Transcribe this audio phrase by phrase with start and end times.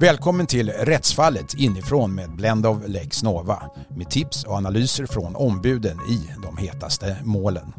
[0.00, 3.62] Välkommen till Rättsfallet inifrån med Blend of Lex Nova
[3.96, 7.72] med tips och analyser från ombuden i de hetaste målen.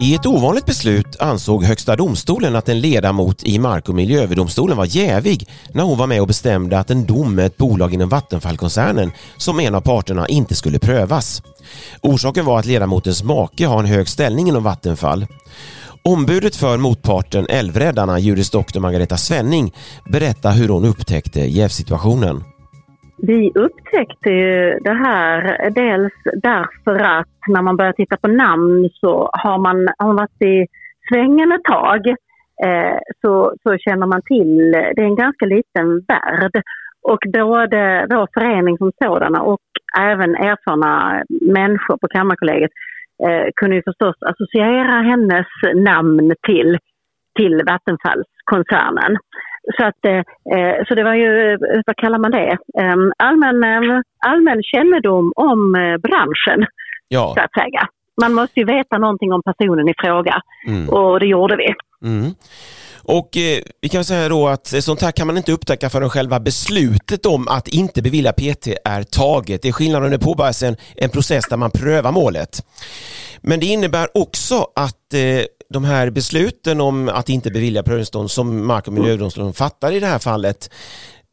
[0.00, 4.96] I ett ovanligt beslut ansåg Högsta domstolen att en ledamot i Mark och miljööverdomstolen var
[4.96, 9.12] jävig när hon var med och bestämde att en dom med ett bolag inom Vattenfallkoncernen
[9.36, 11.42] som en av parterna inte skulle prövas.
[12.00, 15.26] Orsaken var att ledamotens make har en hög ställning inom Vattenfall.
[16.14, 19.66] Ombudet för motparten Älvräddarna, juris doktor Margareta Svenning,
[20.14, 22.36] berättar hur hon upptäckte jävsituationen.
[23.30, 25.40] Vi upptäckte ju det här
[25.82, 26.16] dels
[26.50, 30.66] därför att när man börjar titta på namn så har man, har man varit i
[31.08, 32.00] svängen ett tag
[32.66, 36.54] eh, så, så känner man till, det är en ganska liten värld.
[37.02, 39.66] Och både vår förening som sådana och
[39.98, 41.24] även erfarna
[41.58, 42.70] människor på Kammarkollegiet
[43.24, 46.78] eh, kunde ju förstås associera hennes namn till,
[47.36, 49.16] till Vattenfallskoncernen.
[49.76, 54.62] Så, att, eh, så det var ju, vad kallar man det, ehm, allmän, eh, allmän
[54.62, 56.66] kännedom om eh, branschen,
[57.08, 57.34] ja.
[57.36, 57.88] så att säga.
[58.22, 60.88] Man måste ju veta någonting om personen i fråga mm.
[60.88, 61.74] och det gjorde vi.
[62.08, 62.30] Mm.
[63.08, 66.40] Och eh, vi kan säga då att sånt här kan man inte upptäcka förrän själva
[66.40, 69.62] beslutet om att inte bevilja PT är taget.
[69.62, 72.66] Det är skillnad om det påbörjas en, en process där man prövar målet.
[73.40, 78.66] Men det innebär också att eh, de här besluten om att inte bevilja prövningstillstånd som
[78.66, 80.70] Mark och miljödomstolen fattar i det här fallet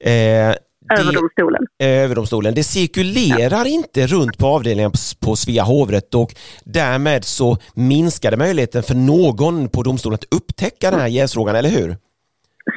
[0.04, 0.56] eh,
[1.00, 1.66] Överdomstolen.
[1.80, 2.54] Det, överdomstolen.
[2.54, 3.78] Det cirkulerar ja.
[3.78, 4.92] inte runt på avdelningen
[5.26, 6.32] på Svea hovrätt och
[6.66, 11.70] därmed så minskar det möjligheten för någon på domstolen att upptäcka den här jävsfrågan, eller
[11.70, 11.96] hur?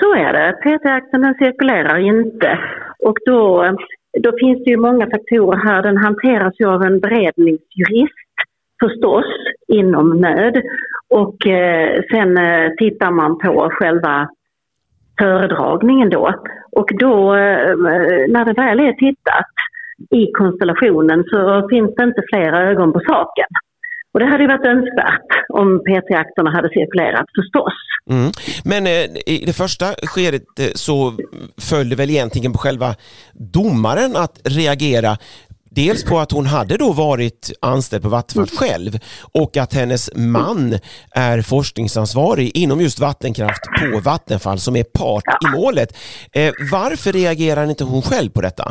[0.00, 0.52] Så är det.
[0.62, 2.58] PT-akten cirkulerar inte
[2.98, 3.76] och då,
[4.22, 5.82] då finns det ju många faktorer här.
[5.82, 8.26] Den hanteras ju av en beredningsjurist
[8.80, 9.24] förstås
[9.68, 10.62] inom nöd
[11.08, 14.28] och eh, sen eh, tittar man på själva
[15.18, 16.34] föredragningen då.
[16.78, 17.70] Och då, eh,
[18.34, 19.52] när det väl är tittat
[20.20, 23.50] i konstellationen så finns det inte flera ögon på saken.
[24.12, 27.74] Och det hade ju varit önskvärt om PT-akterna hade cirkulerat förstås.
[28.10, 28.30] Mm.
[28.64, 31.12] Men eh, i det första skedet eh, så
[31.70, 32.94] föll det väl egentligen på själva
[33.32, 35.16] domaren att reagera
[35.80, 38.60] Dels på att hon hade då varit anställd på Vattenfall mm.
[38.60, 38.92] själv
[39.42, 40.02] och att hennes
[40.38, 40.62] man
[41.30, 45.90] är forskningsansvarig inom just vattenkraft på Vattenfall som är part i målet.
[46.38, 48.66] Eh, varför reagerar inte hon själv på detta?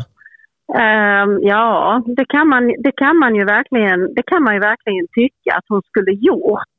[0.67, 1.65] Um, ja,
[2.17, 5.67] det kan, man, det, kan man ju verkligen, det kan man ju verkligen tycka att
[5.67, 6.75] hon skulle gjort.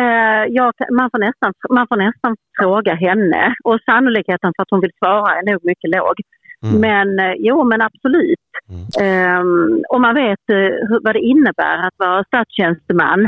[0.00, 4.80] Uh, ja, man, får nästan, man får nästan fråga henne och sannolikheten för att hon
[4.80, 6.16] vill svara är nog mycket låg.
[6.62, 6.80] Mm.
[6.80, 8.38] Men eh, jo, men absolut.
[8.68, 9.40] Mm.
[9.40, 13.20] Um, om man vet uh, vad det innebär att vara statstjänsteman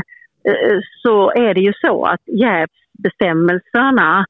[0.49, 4.25] uh, så är det ju så att jävsbestämmelserna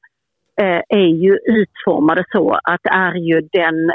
[0.62, 3.92] uh, är ju utformade så att det är ju den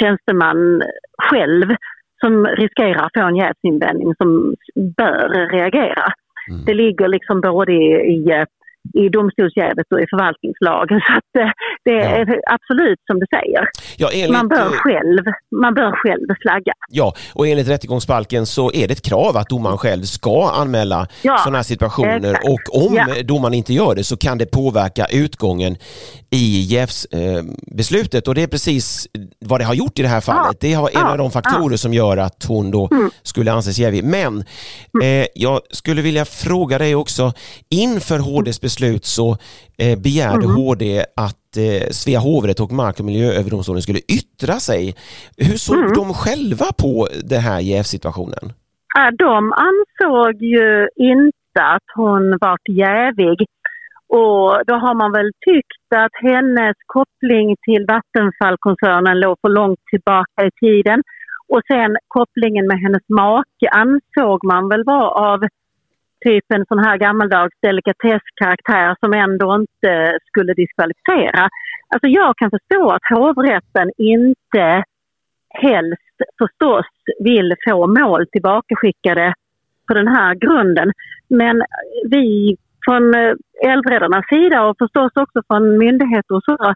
[0.00, 0.82] tjänsteman
[1.18, 1.76] själv
[2.20, 4.54] som riskerar att få en jävsinvändning som
[4.96, 6.12] bör reagera.
[6.50, 6.64] Mm.
[6.64, 8.44] Det ligger liksom både i, i
[8.94, 11.00] i domstolsjävet och i förvaltningslagen.
[11.06, 11.54] Så att
[11.88, 12.54] det är ja.
[12.54, 13.68] absolut som du säger.
[13.96, 15.24] Ja, enligt, man, bör själv,
[15.60, 16.72] man bör själv flagga.
[16.88, 21.38] Ja, och enligt rättegångsbalken så är det ett krav att domaren själv ska anmäla ja,
[21.38, 22.48] sådana här situationer exakt.
[22.48, 23.22] och om ja.
[23.22, 25.76] domaren inte gör det så kan det påverka utgången
[26.30, 29.08] i jävsbeslutet eh, och det är precis
[29.40, 30.56] vad det har gjort i det här fallet.
[30.60, 33.10] Det är en av de faktorer som gör att hon då mm.
[33.22, 34.04] skulle anses jävig.
[34.04, 34.44] Men
[34.94, 35.22] mm.
[35.22, 37.32] eh, jag skulle vilja fråga dig också
[37.70, 39.36] inför HDs beslut så
[39.78, 40.56] eh, begärde mm.
[40.56, 41.47] HD att eh,
[41.90, 44.94] Svea hovrätt och Mark och miljööverdomstolen skulle yttra sig.
[45.36, 45.92] Hur såg mm.
[45.92, 48.44] de själva på den här jävsituationen?
[49.18, 53.38] De ansåg ju inte att hon var jävig.
[54.08, 60.38] Och då har man väl tyckt att hennes koppling till Vattenfallkoncernen låg för långt tillbaka
[60.48, 61.02] i tiden.
[61.52, 65.40] Och sen kopplingen med hennes make ansåg man väl var av
[66.26, 71.48] typ en sån här gammaldags delikatesskaraktär som ändå inte skulle diskvalificera.
[71.94, 74.84] Alltså jag kan förstå att hovrätten inte
[75.50, 76.86] helst förstås
[77.18, 79.34] vill få mål tillbakaskickade
[79.88, 80.92] på den här grunden.
[81.28, 81.62] Men
[82.10, 83.34] vi från eh,
[83.66, 86.74] Älvräddarnas sida och förstås också från myndigheter och så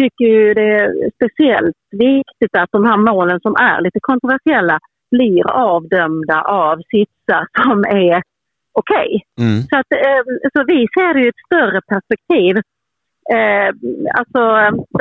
[0.00, 4.78] tycker ju det är speciellt viktigt att de här målen som är lite kontroversiella
[5.10, 8.22] blir avdömda av sitsar som är
[8.72, 9.10] okej.
[9.36, 9.46] Okay.
[9.46, 9.62] Mm.
[9.70, 9.76] Så,
[10.08, 10.22] eh,
[10.54, 12.54] så vi ser i ett större perspektiv.
[13.36, 13.68] Eh,
[14.18, 14.42] alltså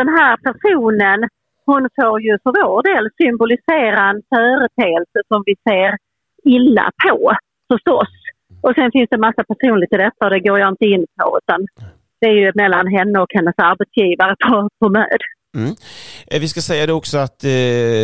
[0.01, 1.19] den här personen,
[1.65, 5.97] hon får ju för vår del symbolisera en företeelse som vi ser
[6.43, 7.35] illa på
[7.73, 8.11] förstås.
[8.63, 11.39] Och sen finns det massa personligt i detta och det går jag inte in på
[11.41, 11.67] utan
[12.21, 15.21] det är ju mellan henne och hennes arbetsgivare på, på MÖD.
[15.55, 15.75] Mm.
[16.27, 17.49] Eh, vi ska säga det också att eh,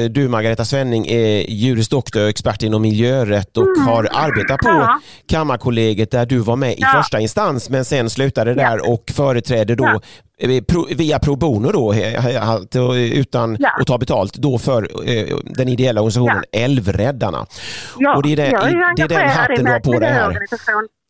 [0.09, 3.87] du Margareta Svenning är juris doktor och expert inom miljörätt och mm.
[3.87, 4.99] har arbetat på ja.
[5.27, 6.87] Kammarkollegiet där du var med i ja.
[6.87, 8.55] första instans men sen slutade ja.
[8.55, 10.01] där och företräder då
[10.39, 11.93] eh, via pro bono då,
[12.93, 13.69] utan ja.
[13.81, 16.59] att ta betalt då för eh, den ideella organisationen ja.
[16.59, 17.45] Älvräddarna.
[17.97, 18.47] Ja, och det är, det,
[18.95, 20.37] det är den hatten du har på dig här.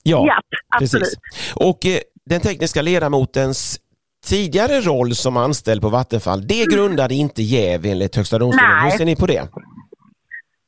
[0.03, 0.41] Ja, ja.
[0.79, 1.13] Precis.
[1.53, 3.79] Och eh, den tekniska ledamotens
[4.25, 8.71] tidigare roll som anställd på Vattenfall, det grundade inte jäv enligt Högsta domstolen.
[8.71, 8.91] Nej.
[8.91, 9.43] Hur ser ni på det?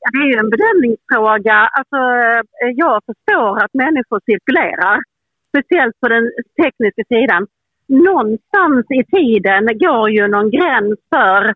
[0.02, 1.58] Ja, det är ju en bedömningsfråga.
[1.78, 2.00] Alltså,
[2.64, 4.98] eh, jag förstår att människor cirkulerar,
[5.50, 6.26] speciellt på den
[6.62, 7.48] tekniska sidan.
[7.88, 11.54] Någonstans i tiden går ju någon gräns för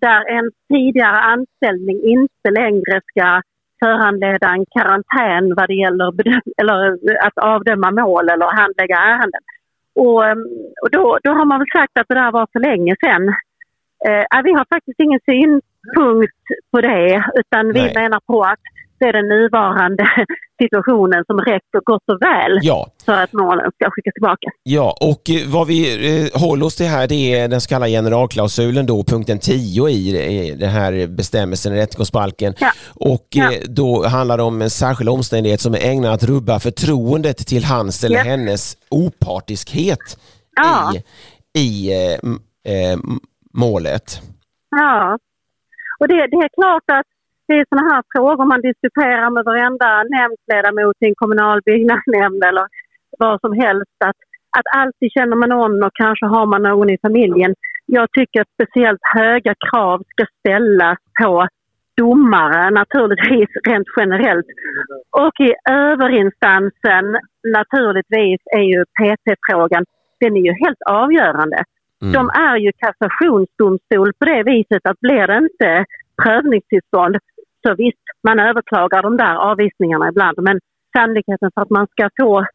[0.00, 3.42] där en tidigare anställning inte längre ska
[3.82, 6.08] föranleda en karantän vad det gäller
[6.60, 6.80] eller
[7.26, 9.42] att avdöma mål eller handlägga ärenden.
[9.94, 10.44] Och, ehm,
[10.82, 13.28] och då, då har man väl sagt att det där var för länge sedan.
[14.08, 17.92] Eh, vi har faktiskt ingen synpunkt på det utan vi Nej.
[17.94, 18.64] menar på att
[19.08, 20.04] är den nuvarande
[20.62, 22.88] situationen som räcker gott och väl ja.
[23.06, 24.48] för att målen ska skickas tillbaka.
[24.62, 25.80] Ja, och eh, vad vi
[26.10, 30.56] eh, håller oss till här det är den så kallade generalklausulen då, punkten 10 i
[30.58, 32.54] den här bestämmelsen i rättegångsbalken.
[32.58, 32.70] Ja.
[32.94, 33.52] Och ja.
[33.52, 37.64] Eh, då handlar det om en särskild omständighet som är ägnad att rubba förtroendet till
[37.64, 40.18] hans eller hennes opartiskhet
[40.94, 41.02] i,
[41.58, 41.92] i
[42.68, 42.98] eh,
[43.54, 44.20] målet.
[44.70, 45.18] Ja,
[46.00, 47.13] och det, det är klart att
[47.46, 52.66] det är sådana här frågor man diskuterar med varenda nämndledamot i en kommunal byggnadsnämnd eller
[53.18, 53.98] vad som helst.
[54.04, 54.20] Att,
[54.58, 57.54] att alltid känner man någon och kanske har man någon i familjen.
[57.86, 61.48] Jag tycker att speciellt höga krav ska ställas på
[61.96, 64.46] domare naturligtvis rent generellt.
[65.10, 67.06] Och i överinstansen
[67.58, 69.84] naturligtvis är ju PT-frågan,
[70.20, 71.64] den är ju helt avgörande.
[72.02, 72.12] Mm.
[72.12, 75.84] De är ju kassationsdomstol på det viset att blir det inte
[76.22, 77.16] prövningstillstånd
[77.66, 80.60] så visst, man överklagar de där avvisningarna ibland men
[80.96, 82.46] sannolikheten för att man ska få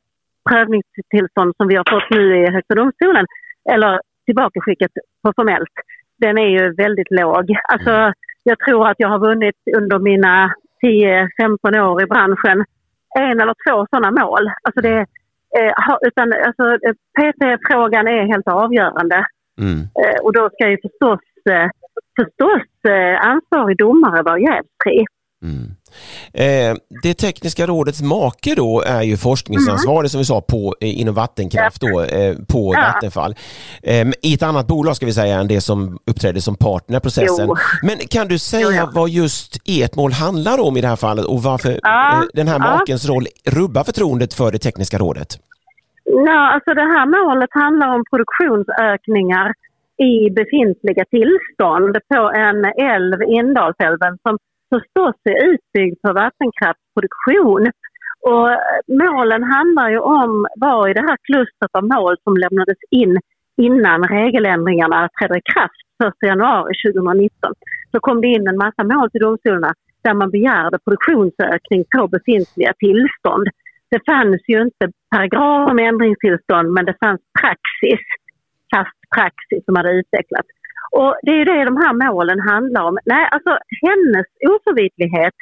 [0.50, 3.26] prövningstillstånd som vi har fått nu i Högsta domstolen
[3.74, 4.92] eller tillbakaskickat
[5.24, 5.76] på formellt,
[6.18, 7.46] den är ju väldigt låg.
[7.74, 8.14] Alltså,
[8.44, 10.54] jag tror att jag har vunnit under mina
[10.84, 12.66] 10-15 år i branschen
[13.20, 14.52] en eller två sådana mål.
[14.64, 15.00] Alltså det,
[15.60, 16.78] eh, utan, alltså,
[17.18, 19.26] PT-frågan är helt avgörande.
[19.62, 19.80] Mm.
[19.80, 21.20] Eh, och då ska ju förstås
[21.50, 21.70] eh,
[22.20, 25.06] förstås eh, ansvarig domare var jävsfri.
[25.44, 25.72] Mm.
[26.34, 30.10] Eh, det tekniska rådets make då är ju forskningsansvarig mm.
[30.10, 32.82] som vi sa på, eh, inom vattenkraft då, eh, på ja.
[32.82, 33.36] Vattenfall.
[33.84, 37.02] Eh, I ett annat bolag ska vi säga än det som uppträdde som partner i
[37.02, 37.48] processen.
[37.48, 37.56] Jo.
[37.84, 38.90] Men kan du säga jo, ja.
[38.94, 42.14] vad just ert mål handlar om i det här fallet och varför ja.
[42.14, 45.40] Eh, den här makens roll rubbar förtroendet för det tekniska rådet?
[46.04, 49.54] Ja, alltså det här målet handlar om produktionsökningar
[50.00, 54.38] i befintliga tillstånd på en älv, Indalsälven, som
[54.74, 57.64] förstås är utbyggd för vattenkraftsproduktion.
[58.32, 58.50] Och
[59.04, 63.18] målen handlar ju om, var i det här klustret av mål som lämnades in
[63.58, 67.54] innan regeländringarna trädde i kraft 1 januari 2019,
[67.92, 69.74] så kom det in en massa mål till domstolarna
[70.04, 73.48] där man begärde produktionsökning på befintliga tillstånd.
[73.92, 78.06] Det fanns ju inte paragraf om ändringstillstånd men det fanns praxis
[79.16, 80.50] praxis som hade utvecklats.
[80.92, 82.98] Och det är det de här målen handlar om.
[83.06, 85.38] Nej, alltså hennes oförvitlighet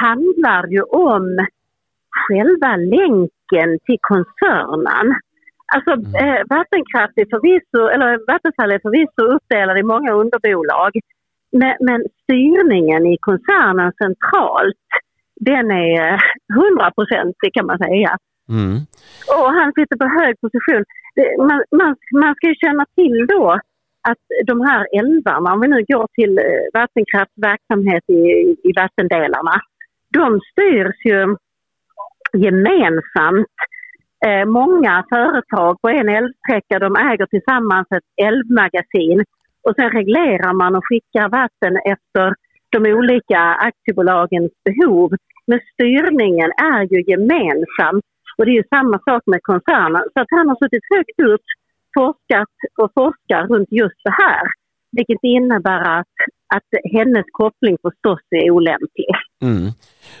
[0.00, 1.46] handlar ju om
[2.22, 5.06] själva länken till koncernen.
[5.74, 6.14] Alltså mm.
[6.22, 10.92] eh, vattenkraft är förvisso, eller Vattenfall är förvisso uppdelad i många underbolag.
[11.52, 14.86] Men, men styrningen i koncernen centralt,
[15.40, 16.20] den är
[16.54, 18.18] hundraprocentig kan man säga.
[18.48, 18.76] Mm.
[19.38, 20.84] Och han sitter på hög position
[21.38, 23.60] man, man, man ska ju känna till då
[24.08, 26.34] att de här älvarna, om vi nu går till
[26.74, 28.22] vattenkraftverksamhet vattenkraftsverksamhet i,
[28.68, 29.60] i vattendelarna,
[30.18, 31.36] de styrs ju
[32.32, 33.46] gemensamt.
[34.26, 39.24] Eh, många företag på en älvsträcka de äger tillsammans ett älvmagasin
[39.62, 42.34] och sen reglerar man och skickar vatten efter
[42.70, 45.10] de olika aktiebolagens behov.
[45.46, 48.00] Men styrningen är ju gemensam
[48.36, 50.04] och det är ju samma sak med koncernen.
[50.12, 51.46] Så att han har suttit högt upp,
[51.98, 54.44] forskat och forskar runt just det här.
[54.96, 56.14] Vilket innebär att,
[56.56, 59.10] att hennes koppling förstås är olämplig.
[59.42, 59.72] Mm.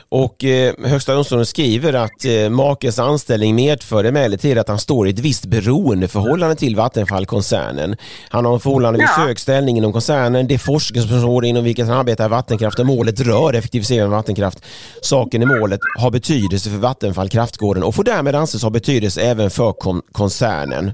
[0.08, 5.10] Och eh, Högsta domstolen skriver att eh, makens anställning medför emellertid att han står i
[5.10, 7.96] ett visst beroendeförhållande till Vattenfall-koncernen.
[8.30, 9.22] Han har en förhållandevis ja.
[9.22, 10.46] hög ställning inom koncernen.
[10.46, 14.64] Det forskningsområde inom vilket han arbetar vattenkraft och målet rör effektivisering av vattenkraft.
[15.02, 19.50] Saken i målet har betydelse för Vattenfall Kraftgården och får därmed anses ha betydelse även
[19.50, 20.92] för kon koncernen.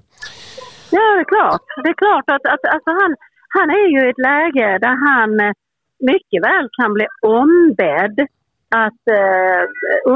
[0.90, 1.62] Ja, det är klart.
[1.84, 3.10] Det är klart att, att alltså han,
[3.48, 5.54] han är ju i ett läge där han
[6.00, 8.26] mycket väl kan bli ombedd
[8.74, 9.62] att eh,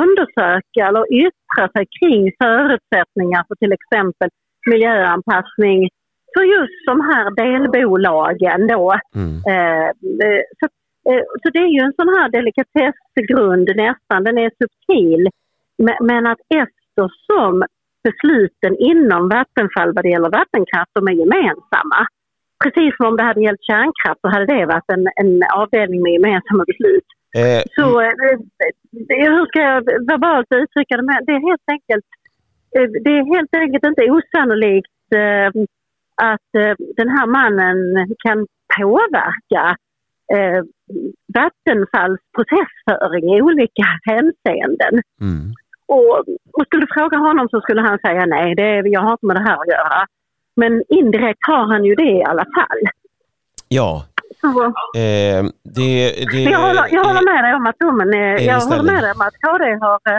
[0.02, 4.28] undersöka eller yttra sig kring förutsättningar för till exempel
[4.70, 5.88] miljöanpassning
[6.34, 8.98] för just de här delbolagen då.
[9.14, 9.36] Mm.
[9.52, 9.90] Eh,
[10.58, 10.66] så,
[11.10, 15.28] eh, så det är ju en sån här delikatessgrund nästan, den är subtil.
[16.00, 17.64] Men att eftersom
[18.04, 22.06] besluten inom Vattenfall vad det gäller vattenkraft, de är gemensamma.
[22.62, 26.12] Precis som om det hade gällt kärnkraft så hade det varit en, en avdelning med
[26.12, 27.08] gemensamma beslut.
[27.40, 28.12] Eh, så eh,
[29.08, 29.80] hur ska jag
[30.12, 31.20] verbalt uttrycka det?
[31.26, 32.08] det är helt enkelt
[32.76, 35.48] eh, det är helt enkelt inte osannolikt eh,
[36.32, 36.50] att
[36.96, 37.78] den här mannen
[38.24, 38.46] kan
[38.78, 39.76] påverka
[40.36, 40.60] eh,
[41.34, 44.94] Vattenfalls processföring i olika hänseenden.
[45.20, 45.54] Mm.
[45.86, 46.18] Och,
[46.56, 49.36] och skulle du fråga honom så skulle han säga nej, det, jag har inte med
[49.36, 50.06] det här att göra.
[50.56, 52.78] Men indirekt har han ju det i alla fall.
[53.68, 54.04] Ja.
[54.96, 58.82] Eh, det, det, jag, håller, jag håller med dig om att domen är, jag håller
[58.82, 60.18] med dig om att KD har, eh,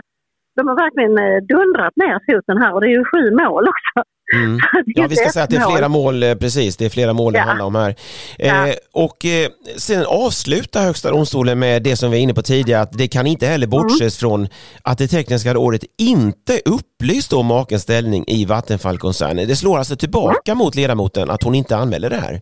[0.56, 4.10] de har verkligen eh, dundrat ner foten här och det är ju sju mål också.
[4.36, 4.60] Mm.
[4.86, 7.34] Ja, vi ska säga att det är flera mål, eh, precis, det är flera mål
[7.34, 7.40] ja.
[7.40, 7.96] det handlar om här.
[8.38, 8.68] Ja.
[8.68, 12.82] Eh, och eh, sen avsluta Högsta domstolen med det som vi var inne på tidigare,
[12.82, 14.30] att det kan inte heller bortses mm.
[14.30, 14.48] från
[14.84, 19.48] att det tekniska rådet inte upplyst om makens ställning i Vattenfallkoncernen.
[19.48, 20.58] Det slår alltså tillbaka mm.
[20.58, 22.42] mot ledamoten att hon inte anmäler det här.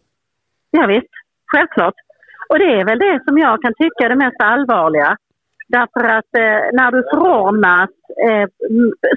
[0.72, 1.14] Ja, visst,
[1.52, 1.94] självklart.
[2.50, 5.18] Och det är väl det som jag kan tycka är det mest allvarliga.
[5.78, 7.90] Därför att eh, när du förordnas
[8.28, 8.48] eh,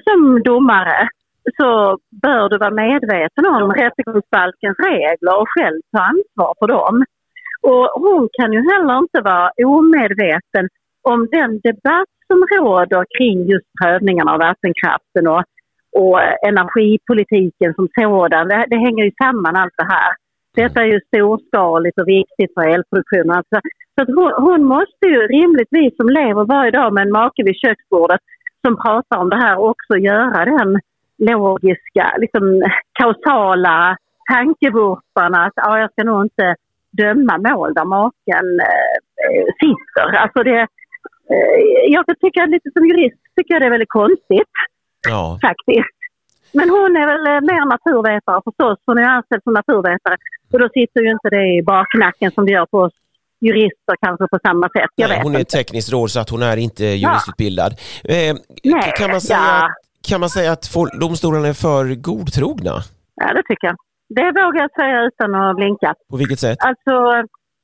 [0.07, 1.09] som domare
[1.57, 6.95] så bör du vara medveten om rättegångsbalkens regler och själv ta ansvar för dem.
[7.71, 10.65] Och hon kan ju heller inte vara omedveten
[11.11, 15.43] om den debatt som råder kring just prövningarna av vattenkraften och,
[16.01, 16.19] och
[16.49, 18.47] energipolitiken som sådan.
[18.47, 20.11] Det, det, hänger ju samman allt det här.
[20.55, 23.31] Detta är ju storskaligt och viktigt för elproduktionen.
[23.31, 23.59] Alltså,
[23.95, 27.55] så att hon, hon måste ju rimligtvis som lever varje dag med en make vid
[27.55, 28.19] köksbordet
[28.65, 30.79] som pratar om det här också göra den
[31.17, 32.63] logiska, liksom
[32.99, 33.97] kausala
[34.31, 36.55] tankevurparna att ja, jag ska nog inte
[36.91, 38.47] döma mål där maken
[39.23, 40.17] eh, sitter.
[40.17, 40.59] Alltså det,
[41.31, 44.53] eh, jag tycker lite som jurist tycker jag det är väldigt konstigt.
[45.09, 45.39] Ja.
[45.41, 45.94] Faktiskt.
[46.57, 48.77] Men hon är väl eh, mer naturvetare förstås.
[48.85, 50.17] Hon är anställd som naturvetare.
[50.53, 52.93] Och då sitter ju inte det i baknacken som det gör på oss
[53.41, 54.91] jurister kanske på samma sätt.
[54.95, 57.71] Jag Nej, hon är tekniskt råd så att hon är inte juristutbildad.
[58.03, 58.13] Ja.
[58.15, 59.69] Eh, Nej, kan man säga ja.
[60.09, 60.65] Kan man säga att
[60.99, 62.75] domstolarna är för godtrogna?
[63.15, 63.77] Ja, det tycker jag.
[64.09, 65.93] Det vågar jag säga utan att blinka.
[66.09, 66.57] På vilket sätt?
[66.69, 66.93] Alltså,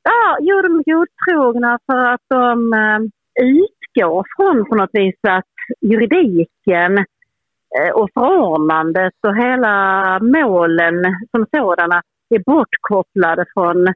[0.03, 2.99] ja, jo, de är godtrogna för att de äh,
[3.45, 7.05] utgår från på något vis att juridiken
[7.79, 9.75] Eh, och förordnandet och hela
[10.19, 10.95] målen
[11.31, 12.01] som sådana
[12.35, 13.87] är bortkopplade från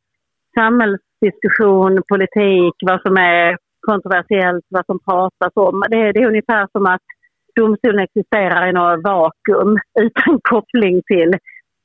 [0.58, 5.84] samhällsdiskussion, politik, vad som är kontroversiellt, vad som pratas om.
[5.90, 7.06] Det, det är ungefär som att
[7.56, 11.32] domstolen existerar i något vakuum utan koppling till,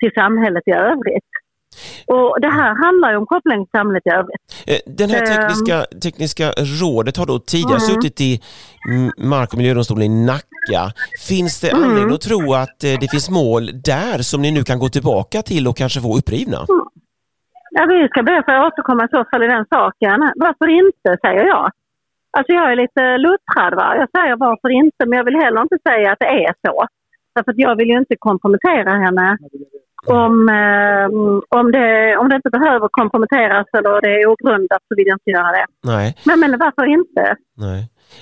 [0.00, 1.32] till samhället i övrigt.
[2.06, 4.42] Och det här handlar ju om koppling till samhället i övrigt.
[4.66, 6.00] Eh, den här tekniska, ehm.
[6.00, 6.46] tekniska
[6.80, 7.88] rådet har då tidigare mm.
[7.88, 8.40] suttit i
[9.18, 10.82] Mark och miljödomstolen i Nacka.
[11.28, 11.84] Finns det mm.
[11.84, 15.42] anledning att tro att eh, det finns mål där som ni nu kan gå tillbaka
[15.42, 16.56] till och kanske få upprivna?
[16.56, 16.86] Mm.
[17.70, 20.18] Ja, vi ska be att få återkomma i så fall i den saken.
[20.36, 21.70] Varför inte, säger jag.
[22.36, 23.74] Alltså jag är lite luttrad.
[23.74, 23.96] Va?
[23.96, 26.86] Jag säger varför inte, men jag vill heller inte säga att det är så.
[27.34, 29.38] Därför att jag vill ju inte kompromettera henne
[30.06, 31.06] om, eh,
[31.58, 35.30] om, det, om det inte behöver komprometteras eller det är ogrundat så vill jag inte
[35.30, 35.66] göra det.
[35.84, 36.16] Nej.
[36.26, 37.36] Men, men varför inte?
[37.56, 37.80] Nej.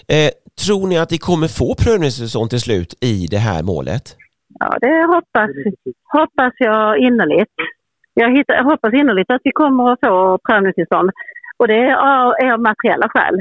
[0.09, 0.31] Eh,
[0.67, 4.17] tror ni att ni kommer få prövningstillstånd till slut i det här målet?
[4.61, 5.51] Ja, det hoppas,
[6.13, 7.53] hoppas jag innerligt.
[8.15, 11.11] Jag, hittar, jag hoppas innerligt att vi kommer att få prövningstillstånd.
[11.57, 13.37] Och det är av materiella skäl.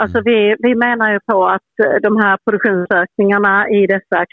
[0.00, 0.24] Alltså mm.
[0.24, 1.72] vi, vi menar ju på att
[2.02, 4.26] de här produktionsökningarna i dessa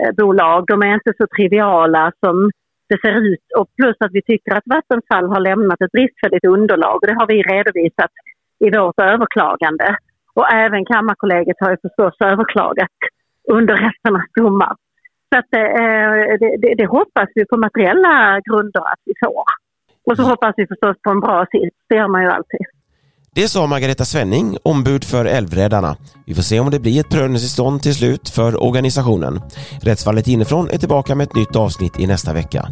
[0.00, 2.50] kraftbolag, de är inte så triviala som
[2.88, 3.46] det ser ut.
[3.58, 7.42] Och plus att vi tycker att Vattenfall har lämnat ett bristfälligt underlag det har vi
[7.42, 8.10] redovisat
[8.64, 9.96] i vårt överklagande.
[10.34, 12.98] Och även Kammarkollegiet har ju förstås överklagat
[13.52, 14.76] underrätternas domar.
[15.32, 19.44] Så att, eh, det, det, det, hoppas vi på materiella grunder att vi får.
[20.06, 22.66] Och så hoppas vi förstås på en bra sits, det gör man ju alltid.
[23.34, 25.96] Det sa Margareta Svenning, ombud för Älvräddarna.
[26.26, 29.40] Vi får se om det blir ett prövningstillstånd till slut för organisationen.
[29.82, 32.68] Rättsfallet inifrån är tillbaka med ett nytt avsnitt i nästa vecka.